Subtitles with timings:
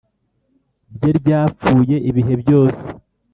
[0.95, 2.81] Rye ryapfuye ibihe byose